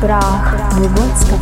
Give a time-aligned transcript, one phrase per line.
[0.00, 1.38] Прах Выгодского.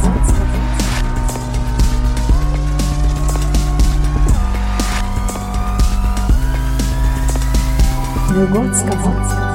[8.30, 9.47] Выгодского.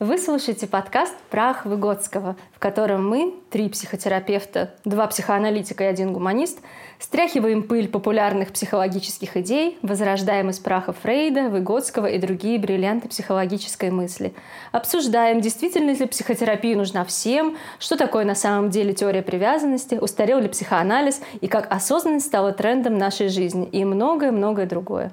[0.00, 6.60] Вы слушаете подкаст «Прах Выгодского», в котором мы, три психотерапевта, два психоаналитика и один гуманист,
[7.00, 14.34] стряхиваем пыль популярных психологических идей, возрождаем из праха Фрейда, Выгодского и другие бриллианты психологической мысли.
[14.70, 20.48] Обсуждаем, действительно ли психотерапия нужна всем, что такое на самом деле теория привязанности, устарел ли
[20.48, 25.10] психоанализ и как осознанность стала трендом нашей жизни и многое-многое другое.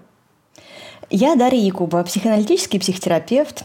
[1.09, 3.63] Я Дарья Якубова, психоаналитический психотерапевт,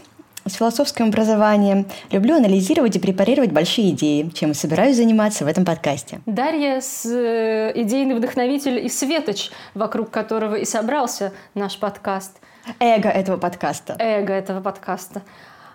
[0.51, 5.65] с философским образованием, люблю анализировать и препарировать большие идеи, чем и собираюсь заниматься в этом
[5.65, 6.21] подкасте.
[6.25, 12.37] Дарья с э, идейный вдохновитель и светоч, вокруг которого и собрался наш подкаст.
[12.79, 13.95] Эго этого подкаста.
[13.99, 15.23] Эго этого подкаста.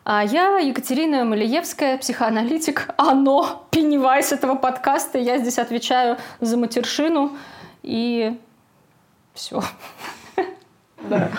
[0.05, 5.19] А я Екатерина Малиевская, психоаналитик, оно, пеннивайс этого подкаста.
[5.19, 7.37] Я здесь отвечаю за матершину
[7.83, 8.39] и
[9.35, 9.63] все.
[11.09, 11.31] Да.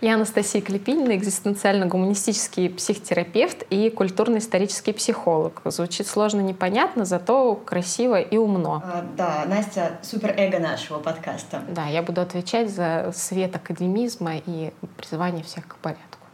[0.00, 5.62] Я Анастасия Клепинина, экзистенциально-гуманистический психотерапевт и культурно-исторический психолог.
[5.64, 8.82] Звучит сложно непонятно, зато красиво и умно.
[8.84, 11.62] А, да, Настя суперэго нашего подкаста.
[11.68, 16.25] Да, я буду отвечать за свет академизма и призывание всех к порядку.